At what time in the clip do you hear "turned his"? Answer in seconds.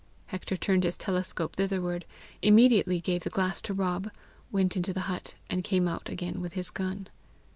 0.57-0.97